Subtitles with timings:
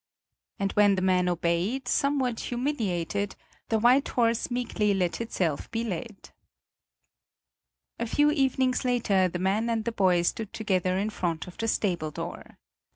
[0.57, 3.35] And when the man obeyed, somewhat humiliated,
[3.69, 6.31] the white horse meekly let itself be led.
[7.99, 11.67] A few evenings later the man and the boy stood together in front of the
[11.67, 12.57] stable door.